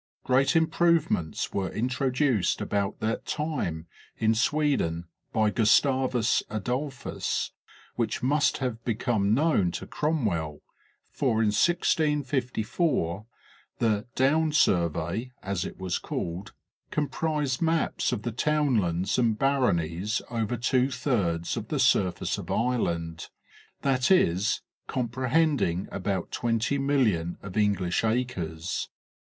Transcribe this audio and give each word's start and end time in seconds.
Great 0.23 0.55
improvements 0.55 1.53
were 1.53 1.69
introduced 1.69 2.59
about 2.59 2.99
that 3.01 3.23
time 3.23 3.85
in 4.17 4.33
Sweden 4.33 5.05
by 5.31 5.51
Gustavus 5.51 6.41
Adolphus, 6.49 7.51
which 7.97 8.23
must 8.23 8.57
have 8.57 8.83
become 8.83 9.35
known 9.35 9.69
to 9.73 9.85
Cromwell, 9.85 10.63
for 11.11 11.33
in 11.33 11.49
1654, 11.49 13.27
the" 13.77 14.07
Down 14.15 14.51
Survey," 14.51 15.33
as 15.43 15.65
it 15.65 15.77
was 15.77 15.99
called, 15.99 16.53
comprised 16.89 17.61
maps 17.61 18.11
of 18.11 18.23
the 18.23 18.31
townlands, 18.31 19.19
and 19.19 19.37
baronies 19.37 20.19
over 20.31 20.57
two 20.57 20.89
thirds 20.89 21.55
of 21.55 21.67
the 21.67 21.77
surface 21.79 22.39
of 22.39 22.49
Ireland, 22.49 23.29
that 23.83 24.09
is, 24.09 24.61
comprehending 24.87 25.87
about 25.91 26.31
20,000,000 26.31 27.35
of 27.43 27.55
English 27.55 28.03
acres. 28.03 28.89